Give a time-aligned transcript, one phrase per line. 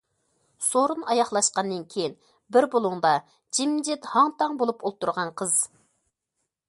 [0.67, 2.15] سورۇن ئاياغلاشقاندىن كېيىن،
[2.57, 3.13] بىر بۇلۇڭدا
[3.59, 5.55] جىمجىت ھاڭ- تاڭ بولۇپ ئولتۇرغان قىز.